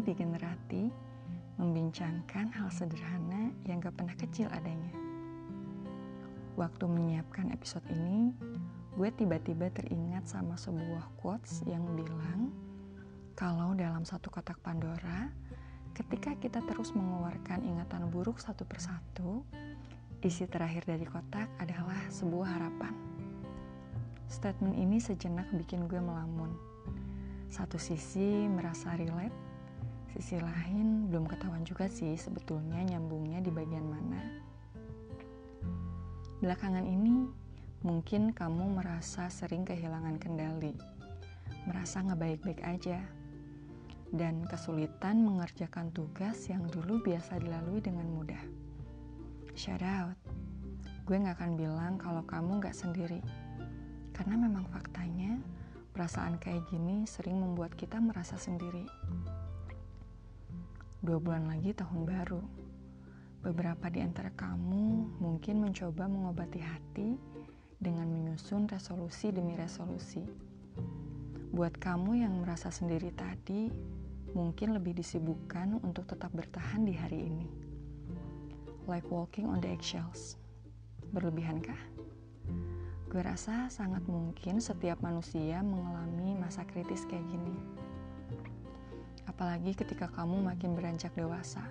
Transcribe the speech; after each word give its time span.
lagi 0.00 0.16
di 0.16 0.24
Generati 0.24 0.84
membincangkan 1.60 2.56
hal 2.56 2.72
sederhana 2.72 3.52
yang 3.68 3.84
gak 3.84 4.00
pernah 4.00 4.16
kecil 4.16 4.48
adanya. 4.48 4.96
Waktu 6.56 6.88
menyiapkan 6.88 7.52
episode 7.52 7.84
ini, 7.92 8.32
gue 8.96 9.12
tiba-tiba 9.12 9.68
teringat 9.68 10.24
sama 10.24 10.56
sebuah 10.56 11.04
quotes 11.20 11.60
yang 11.68 11.84
bilang 12.00 12.48
kalau 13.36 13.76
dalam 13.76 14.00
satu 14.08 14.32
kotak 14.32 14.56
Pandora, 14.64 15.28
ketika 15.92 16.32
kita 16.40 16.64
terus 16.64 16.96
mengeluarkan 16.96 17.60
ingatan 17.60 18.08
buruk 18.08 18.40
satu 18.40 18.64
persatu, 18.64 19.44
isi 20.24 20.48
terakhir 20.48 20.88
dari 20.88 21.04
kotak 21.04 21.52
adalah 21.60 22.08
sebuah 22.08 22.56
harapan. 22.56 22.96
Statement 24.32 24.80
ini 24.80 24.96
sejenak 24.96 25.52
bikin 25.52 25.84
gue 25.84 26.00
melamun 26.00 26.56
satu 27.52 27.76
sisi 27.76 28.48
merasa 28.48 28.96
relate, 28.96 29.49
sisi 30.16 30.42
lain 30.42 31.06
belum 31.06 31.26
ketahuan 31.30 31.62
juga 31.62 31.86
sih 31.86 32.18
sebetulnya 32.18 32.82
nyambungnya 32.82 33.38
di 33.38 33.50
bagian 33.52 33.86
mana. 33.86 34.22
Belakangan 36.40 36.82
ini, 36.82 37.28
mungkin 37.84 38.32
kamu 38.32 38.80
merasa 38.80 39.28
sering 39.28 39.62
kehilangan 39.62 40.16
kendali, 40.16 40.72
merasa 41.68 42.00
nggak 42.00 42.20
baik-baik 42.20 42.60
aja, 42.64 42.98
dan 44.10 44.42
kesulitan 44.48 45.20
mengerjakan 45.22 45.92
tugas 45.94 46.48
yang 46.48 46.64
dulu 46.72 46.98
biasa 47.04 47.38
dilalui 47.38 47.84
dengan 47.84 48.08
mudah. 48.08 48.42
Shout 49.52 49.84
out, 49.84 50.16
gue 51.04 51.16
nggak 51.16 51.36
akan 51.38 51.52
bilang 51.60 51.94
kalau 52.00 52.24
kamu 52.24 52.64
nggak 52.64 52.74
sendiri, 52.74 53.20
karena 54.16 54.34
memang 54.40 54.64
faktanya 54.72 55.38
Perasaan 55.90 56.38
kayak 56.38 56.70
gini 56.70 57.02
sering 57.02 57.42
membuat 57.42 57.74
kita 57.74 57.98
merasa 57.98 58.38
sendiri. 58.38 58.86
Dua 61.00 61.16
bulan 61.16 61.48
lagi 61.48 61.72
tahun 61.72 62.04
baru. 62.04 62.44
Beberapa 63.40 63.88
di 63.88 64.04
antara 64.04 64.28
kamu 64.36 65.16
mungkin 65.16 65.64
mencoba 65.64 66.04
mengobati 66.04 66.60
hati 66.60 67.16
dengan 67.80 68.04
menyusun 68.12 68.68
resolusi 68.68 69.32
demi 69.32 69.56
resolusi. 69.56 70.20
Buat 71.56 71.80
kamu 71.80 72.20
yang 72.20 72.44
merasa 72.44 72.68
sendiri 72.68 73.16
tadi, 73.16 73.72
mungkin 74.36 74.76
lebih 74.76 74.92
disibukkan 74.92 75.80
untuk 75.80 76.04
tetap 76.04 76.36
bertahan 76.36 76.84
di 76.84 76.92
hari 76.92 77.32
ini. 77.32 77.48
Like 78.84 79.08
walking 79.08 79.48
on 79.48 79.64
the 79.64 79.72
eggshells. 79.72 80.36
Berlebihankah? 81.16 81.80
Gue 83.08 83.24
rasa 83.24 83.72
sangat 83.72 84.04
mungkin 84.04 84.60
setiap 84.60 85.00
manusia 85.00 85.64
mengalami 85.64 86.36
masa 86.36 86.68
kritis 86.68 87.08
kayak 87.08 87.24
gini. 87.24 87.79
Apalagi 89.40 89.72
ketika 89.72 90.04
kamu 90.12 90.52
makin 90.52 90.76
beranjak 90.76 91.16
dewasa. 91.16 91.64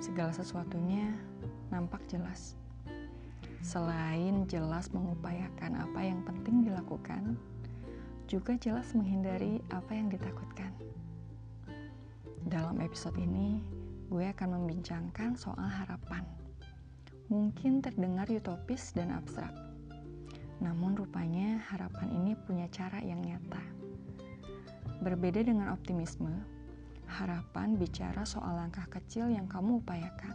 Segala 0.00 0.32
sesuatunya 0.32 1.12
nampak 1.68 2.00
jelas. 2.08 2.56
Selain 3.60 4.48
jelas 4.48 4.88
mengupayakan 4.88 5.76
apa 5.76 6.00
yang 6.00 6.24
penting 6.24 6.64
dilakukan, 6.64 7.36
juga 8.24 8.56
jelas 8.56 8.96
menghindari 8.96 9.60
apa 9.76 9.92
yang 9.92 10.08
ditakutkan. 10.08 10.72
Dalam 12.48 12.80
episode 12.80 13.20
ini, 13.20 13.60
gue 14.08 14.24
akan 14.32 14.56
membincangkan 14.56 15.36
soal 15.36 15.68
harapan. 15.68 16.24
Mungkin 17.28 17.84
terdengar 17.84 18.24
utopis 18.32 18.96
dan 18.96 19.12
abstrak, 19.12 19.52
namun 20.64 20.96
rupanya 20.96 21.60
harapan 21.68 22.08
ini 22.24 22.32
punya 22.48 22.72
cara 22.72 23.04
yang 23.04 23.20
nyata. 23.20 23.60
Berbeda 25.04 25.44
dengan 25.44 25.68
optimisme, 25.68 26.32
harapan 27.04 27.76
bicara 27.76 28.24
soal 28.24 28.56
langkah 28.56 28.88
kecil 28.88 29.28
yang 29.28 29.44
kamu 29.44 29.84
upayakan, 29.84 30.32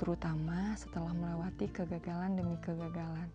terutama 0.00 0.72
setelah 0.72 1.12
melewati 1.12 1.68
kegagalan 1.68 2.32
demi 2.32 2.56
kegagalan. 2.64 3.28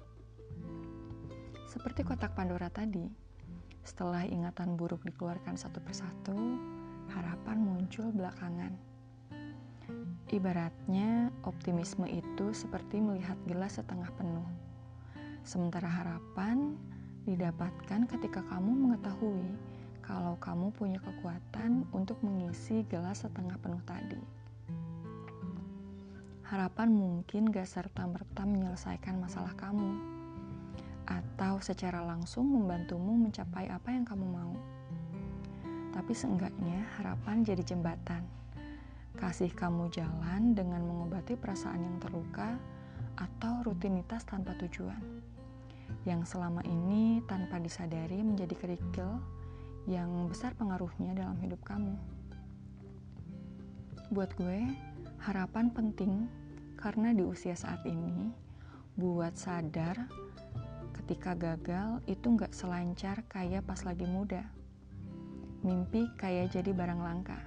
Seperti 1.69 2.01
kotak 2.01 2.33
Pandora 2.33 2.65
tadi, 2.73 3.05
setelah 3.85 4.25
ingatan 4.25 4.73
buruk 4.73 5.05
dikeluarkan 5.05 5.53
satu 5.53 5.77
persatu, 5.85 6.57
harapan 7.13 7.61
muncul 7.61 8.09
belakangan. 8.09 8.73
Ibaratnya, 10.33 11.29
optimisme 11.45 12.09
itu 12.09 12.57
seperti 12.57 12.97
melihat 12.97 13.37
gelas 13.45 13.77
setengah 13.77 14.09
penuh 14.17 14.49
Sementara 15.45 15.89
harapan 15.89 16.77
didapatkan 17.25 18.05
ketika 18.05 18.41
kamu 18.49 18.69
mengetahui 18.69 19.49
kalau 20.09 20.41
kamu 20.41 20.73
punya 20.73 20.97
kekuatan 20.97 21.85
untuk 21.93 22.17
mengisi 22.25 22.81
gelas 22.89 23.21
setengah 23.21 23.53
penuh 23.61 23.77
tadi. 23.85 24.17
Harapan 26.49 26.89
mungkin 26.89 27.53
gak 27.53 27.69
serta-merta 27.69 28.41
menyelesaikan 28.41 29.21
masalah 29.21 29.53
kamu, 29.53 30.01
atau 31.05 31.61
secara 31.61 32.01
langsung 32.01 32.49
membantumu 32.49 33.13
mencapai 33.21 33.69
apa 33.69 33.93
yang 33.93 34.01
kamu 34.01 34.25
mau. 34.25 34.57
Tapi 35.93 36.13
seenggaknya 36.17 36.89
harapan 36.97 37.45
jadi 37.45 37.61
jembatan. 37.61 38.25
Kasih 39.13 39.53
kamu 39.53 39.93
jalan 39.93 40.57
dengan 40.57 40.89
mengobati 40.89 41.37
perasaan 41.37 41.85
yang 41.85 42.01
terluka 42.01 42.57
atau 43.13 43.61
rutinitas 43.61 44.25
tanpa 44.25 44.57
tujuan 44.57 45.21
yang 46.07 46.23
selama 46.23 46.63
ini 46.63 47.19
tanpa 47.27 47.59
disadari 47.59 48.23
menjadi 48.23 48.55
kerikil 48.55 49.19
yang 49.89 50.29
besar 50.29 50.53
pengaruhnya 50.53 51.17
dalam 51.17 51.33
hidup 51.41 51.65
kamu. 51.65 51.97
Buat 54.13 54.37
gue, 54.37 54.69
harapan 55.17 55.73
penting 55.73 56.29
karena 56.77 57.09
di 57.09 57.25
usia 57.25 57.57
saat 57.57 57.81
ini, 57.89 58.29
buat 58.93 59.33
sadar 59.33 60.05
ketika 60.93 61.33
gagal 61.33 62.05
itu 62.05 62.21
nggak 62.37 62.53
selancar 62.53 63.25
kayak 63.25 63.65
pas 63.65 63.81
lagi 63.81 64.05
muda. 64.05 64.45
Mimpi 65.65 66.05
kayak 66.21 66.53
jadi 66.53 66.69
barang 66.69 67.01
langka. 67.01 67.41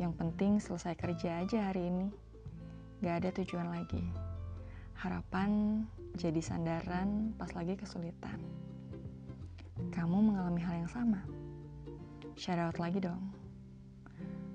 Yang 0.00 0.12
penting 0.16 0.52
selesai 0.64 0.96
kerja 0.96 1.44
aja 1.44 1.68
hari 1.68 1.92
ini. 1.92 2.08
Gak 3.04 3.20
ada 3.20 3.30
tujuan 3.36 3.68
lagi. 3.68 4.02
Harapan 4.96 5.84
jadi 6.16 6.40
sandaran 6.40 7.36
pas 7.36 7.52
lagi 7.52 7.76
kesulitan. 7.76 8.40
Kamu 9.92 10.18
mengalami 10.32 10.60
hal 10.60 10.84
yang 10.84 10.92
sama? 10.92 11.20
Shout 12.36 12.58
out 12.58 12.76
lagi 12.82 13.02
dong. 13.02 13.32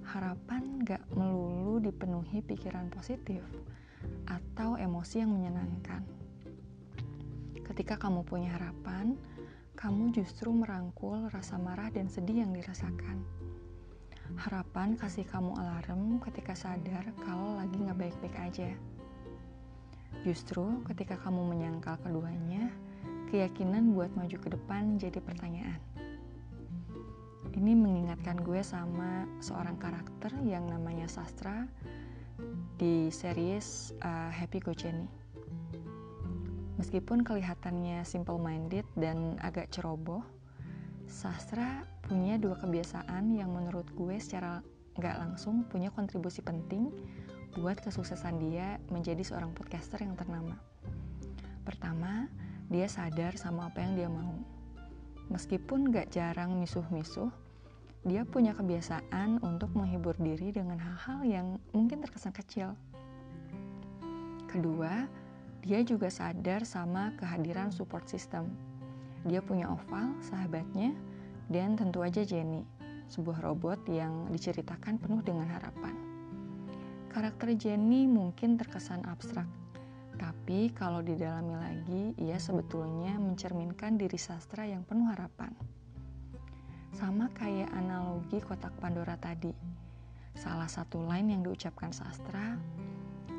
Harapan 0.05 0.83
gak 0.85 1.03
melulu 1.15 1.81
dipenuhi 1.81 2.43
pikiran 2.45 2.87
positif 2.93 3.41
atau 4.29 4.79
emosi 4.79 5.25
yang 5.25 5.33
menyenangkan. 5.33 6.03
Ketika 7.65 7.97
kamu 7.97 8.21
punya 8.23 8.53
harapan, 8.55 9.17
kamu 9.75 10.13
justru 10.13 10.53
merangkul 10.53 11.27
rasa 11.33 11.57
marah 11.57 11.89
dan 11.89 12.07
sedih 12.07 12.45
yang 12.45 12.53
dirasakan. 12.53 13.25
Harapan 14.37 14.93
kasih 14.95 15.25
kamu 15.25 15.57
alarm 15.57 16.21
ketika 16.21 16.53
sadar 16.53 17.09
kalau 17.25 17.57
lagi 17.57 17.81
gak 17.81 17.97
baik-baik 17.97 18.37
aja 18.41 18.71
Justru 20.25 20.81
ketika 20.89 21.21
kamu 21.21 21.53
menyangkal 21.53 22.01
keduanya, 22.01 22.73
keyakinan 23.29 23.93
buat 23.93 24.09
maju 24.17 24.37
ke 24.39 24.49
depan 24.49 24.95
jadi 24.97 25.21
pertanyaan. 25.21 25.94
Ini 27.55 27.71
mengingatkan 27.71 28.43
gue 28.43 28.59
sama 28.59 29.23
seorang 29.39 29.79
karakter 29.79 30.27
yang 30.43 30.67
namanya 30.67 31.07
Sastra 31.07 31.63
di 32.75 33.07
series 33.07 33.95
uh, 34.03 34.27
Happy 34.27 34.59
Go 34.59 34.75
Jenny. 34.75 35.07
Meskipun 36.75 37.23
kelihatannya 37.23 38.03
simple 38.03 38.35
minded 38.35 38.83
dan 38.99 39.39
agak 39.39 39.71
ceroboh, 39.71 40.19
Sastra 41.07 41.87
punya 42.03 42.35
dua 42.35 42.59
kebiasaan 42.59 43.31
yang 43.31 43.55
menurut 43.55 43.87
gue 43.95 44.19
secara 44.19 44.59
nggak 44.99 45.15
langsung 45.15 45.63
punya 45.71 45.87
kontribusi 45.95 46.43
penting 46.43 46.91
buat 47.55 47.79
kesuksesan 47.79 48.35
dia 48.51 48.83
menjadi 48.91 49.23
seorang 49.23 49.55
podcaster 49.55 50.03
yang 50.03 50.19
ternama. 50.19 50.59
Pertama, 51.63 52.27
dia 52.67 52.91
sadar 52.91 53.39
sama 53.39 53.71
apa 53.71 53.79
yang 53.79 53.95
dia 53.95 54.09
mau. 54.11 54.35
Meskipun 55.31 55.89
gak 55.89 56.13
jarang 56.13 56.53
misuh-misuh, 56.61 57.33
dia 58.05 58.21
punya 58.21 58.53
kebiasaan 58.53 59.41
untuk 59.41 59.73
menghibur 59.73 60.13
diri 60.21 60.53
dengan 60.53 60.77
hal-hal 60.77 61.25
yang 61.25 61.47
mungkin 61.73 62.05
terkesan 62.05 62.37
kecil. 62.37 62.77
Kedua, 64.45 65.09
dia 65.65 65.81
juga 65.81 66.13
sadar 66.13 66.61
sama 66.69 67.17
kehadiran 67.17 67.73
support 67.73 68.05
system. 68.05 68.53
Dia 69.25 69.41
punya 69.41 69.73
Oval, 69.73 70.13
sahabatnya, 70.21 70.93
dan 71.49 71.73
tentu 71.73 72.05
aja 72.05 72.21
Jenny, 72.21 72.61
sebuah 73.09 73.41
robot 73.41 73.89
yang 73.89 74.29
diceritakan 74.29 75.01
penuh 75.01 75.25
dengan 75.25 75.49
harapan. 75.49 75.97
Karakter 77.09 77.57
Jenny 77.57 78.05
mungkin 78.05 78.61
terkesan 78.61 79.01
abstrak, 79.09 79.49
tapi 80.21 80.69
kalau 80.77 81.01
didalami 81.01 81.57
lagi, 81.57 82.03
ia 82.21 82.37
sebetulnya 82.37 83.17
mencerminkan 83.17 83.97
diri 83.97 84.21
sastra 84.21 84.69
yang 84.69 84.85
penuh 84.85 85.09
harapan. 85.09 85.74
Sama 86.95 87.27
kayak 87.35 87.75
analogi 87.75 88.39
kotak 88.39 88.71
Pandora 88.79 89.19
tadi. 89.19 89.51
Salah 90.31 90.71
satu 90.71 91.03
line 91.03 91.35
yang 91.35 91.43
diucapkan 91.43 91.91
sastra, 91.91 92.55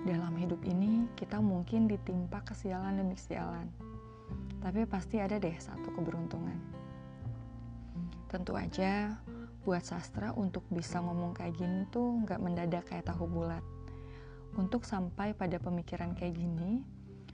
dalam 0.05 0.37
hidup 0.37 0.61
ini 0.69 1.09
kita 1.17 1.41
mungkin 1.41 1.89
ditimpa 1.89 2.45
kesialan 2.45 3.01
demi 3.01 3.17
kesialan. 3.17 3.65
Tapi 4.61 4.85
pasti 4.85 5.25
ada 5.25 5.41
deh 5.41 5.57
satu 5.57 5.89
keberuntungan. 5.89 6.53
Tentu 8.29 8.61
aja 8.61 9.17
buat 9.65 9.81
sastra 9.81 10.37
untuk 10.37 10.69
bisa 10.69 11.01
ngomong 11.01 11.33
kayak 11.33 11.57
gini 11.57 11.89
tuh 11.89 12.13
nggak 12.29 12.41
mendadak 12.45 12.85
kayak 12.85 13.09
tahu 13.09 13.25
bulat. 13.25 13.65
Untuk 14.61 14.85
sampai 14.85 15.33
pada 15.33 15.57
pemikiran 15.57 16.13
kayak 16.13 16.37
gini, 16.37 16.85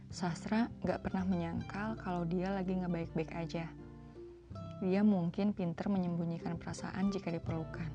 sastra 0.06 0.70
nggak 0.86 1.02
pernah 1.02 1.26
menyangkal 1.26 1.98
kalau 1.98 2.22
dia 2.22 2.54
lagi 2.54 2.78
nggak 2.78 2.94
baik-baik 2.94 3.34
aja 3.34 3.66
dia 4.82 5.06
mungkin 5.06 5.54
pinter 5.54 5.86
menyembunyikan 5.86 6.58
perasaan 6.58 7.14
jika 7.14 7.30
diperlukan. 7.30 7.86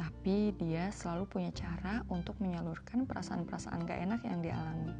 Tapi 0.00 0.56
dia 0.56 0.88
selalu 0.96 1.28
punya 1.28 1.52
cara 1.52 2.00
untuk 2.08 2.40
menyalurkan 2.40 3.04
perasaan-perasaan 3.04 3.84
gak 3.84 4.00
enak 4.08 4.20
yang 4.24 4.40
dialami. 4.40 4.96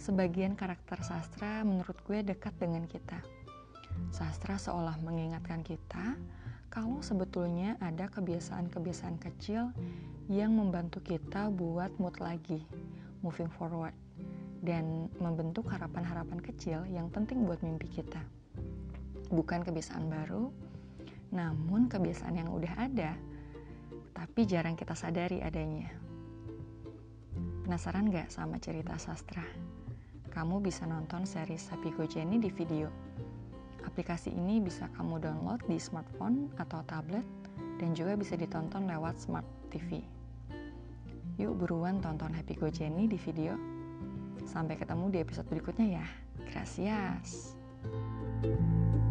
Sebagian 0.00 0.56
karakter 0.56 1.04
sastra 1.04 1.60
menurut 1.60 1.92
gue 2.08 2.24
dekat 2.24 2.56
dengan 2.56 2.88
kita. 2.88 3.20
Sastra 4.08 4.56
seolah 4.56 4.96
mengingatkan 5.04 5.60
kita 5.60 6.16
kalau 6.72 7.04
sebetulnya 7.04 7.76
ada 7.84 8.08
kebiasaan-kebiasaan 8.08 9.20
kecil 9.20 9.76
yang 10.32 10.56
membantu 10.56 11.04
kita 11.04 11.52
buat 11.52 11.92
mood 12.00 12.16
lagi, 12.16 12.64
moving 13.20 13.52
forward, 13.60 13.92
dan 14.64 15.12
membentuk 15.20 15.68
harapan-harapan 15.68 16.40
kecil 16.40 16.88
yang 16.88 17.12
penting 17.12 17.44
buat 17.44 17.60
mimpi 17.60 17.92
kita 17.92 18.24
bukan 19.30 19.62
kebiasaan 19.62 20.10
baru, 20.10 20.50
namun 21.30 21.86
kebiasaan 21.86 22.42
yang 22.42 22.50
udah 22.50 22.74
ada, 22.74 23.14
tapi 24.10 24.42
jarang 24.44 24.74
kita 24.74 24.98
sadari 24.98 25.38
adanya. 25.38 25.86
Penasaran 27.62 28.10
gak 28.10 28.34
sama 28.34 28.58
cerita 28.58 28.98
sastra? 28.98 29.46
Kamu 30.30 30.58
bisa 30.58 30.86
nonton 30.86 31.22
series 31.26 31.70
Happy 31.70 31.94
Go 31.94 32.06
Jenny 32.06 32.42
di 32.42 32.50
video. 32.50 32.90
Aplikasi 33.86 34.34
ini 34.34 34.58
bisa 34.58 34.90
kamu 34.98 35.22
download 35.22 35.62
di 35.70 35.78
smartphone 35.78 36.50
atau 36.58 36.82
tablet 36.86 37.24
dan 37.78 37.94
juga 37.94 38.18
bisa 38.18 38.34
ditonton 38.34 38.90
lewat 38.90 39.18
smart 39.22 39.46
TV. 39.70 40.02
Yuk 41.38 41.56
buruan 41.56 42.02
tonton 42.02 42.34
Happy 42.34 42.58
Go 42.58 42.68
Jenny 42.68 43.06
di 43.06 43.16
video. 43.16 43.54
Sampai 44.50 44.74
ketemu 44.74 45.14
di 45.14 45.18
episode 45.22 45.46
berikutnya 45.46 46.02
ya. 46.02 46.06
Gracias. 46.50 47.54
thank 47.80 48.44
you 48.44 49.09